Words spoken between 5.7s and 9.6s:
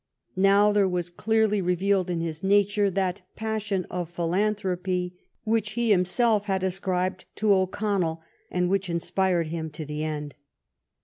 he himself had ascribed to O'Connell, and which inspired